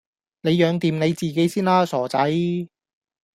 [0.41, 2.17] 你養掂你自己先啦，傻仔